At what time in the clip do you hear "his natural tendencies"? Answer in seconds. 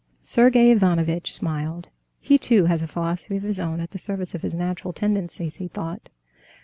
4.41-5.57